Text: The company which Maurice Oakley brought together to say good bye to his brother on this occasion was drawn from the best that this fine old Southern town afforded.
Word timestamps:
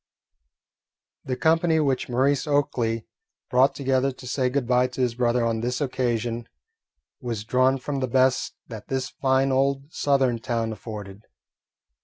The 1.25 1.35
company 1.35 1.79
which 1.79 2.09
Maurice 2.09 2.47
Oakley 2.47 3.05
brought 3.51 3.75
together 3.75 4.11
to 4.11 4.27
say 4.27 4.49
good 4.49 4.65
bye 4.65 4.87
to 4.87 5.01
his 5.01 5.13
brother 5.13 5.45
on 5.45 5.61
this 5.61 5.79
occasion 5.79 6.47
was 7.19 7.43
drawn 7.43 7.77
from 7.77 7.99
the 7.99 8.07
best 8.07 8.55
that 8.65 8.87
this 8.87 9.09
fine 9.09 9.51
old 9.51 9.93
Southern 9.93 10.39
town 10.39 10.71
afforded. 10.73 11.27